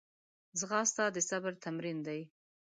ځغاسته 0.59 1.03
د 1.15 1.17
صبر 1.29 1.53
تمرین 1.63 1.97
دی 2.07 2.21